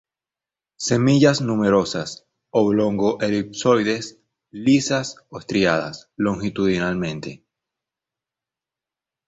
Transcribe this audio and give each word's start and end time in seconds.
Semillas 0.85 1.41
numerosas, 1.49 2.15
oblongo-elipsoides, 2.61 4.09
lisas 4.69 5.13
o 5.29 5.37
estriadas 5.43 6.03
longitudinalmente. 6.17 7.35